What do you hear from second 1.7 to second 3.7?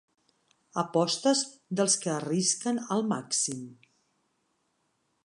dels que arrisquen al màxim.